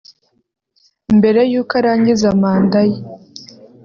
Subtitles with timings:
[1.17, 2.99] mbere y’ uko arangiza manda ye